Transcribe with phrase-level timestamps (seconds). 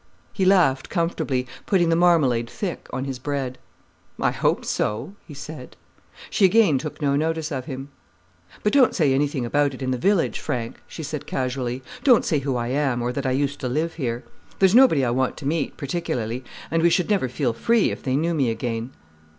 [0.33, 3.59] He laughed comfortably, putting the marmalade thick on his bread.
[4.19, 5.75] "I hope so," he said.
[6.31, 7.89] She again took no notice of him.
[8.63, 11.83] "But don't say anything about it in the village, Frank," she said casually.
[12.03, 14.23] "Don't say who I am, or that I used to live here.
[14.57, 18.15] There's nobody I want to meet, particularly, and we should never feel free if they
[18.15, 18.93] knew me again."